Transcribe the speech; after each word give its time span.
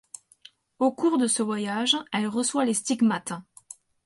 Au 0.79 0.91
cours 0.91 1.19
de 1.19 1.27
ce 1.27 1.43
voyage 1.43 1.95
elle 2.11 2.25
reçoit 2.25 2.65
les 2.65 2.73
stigmates. 2.73 3.33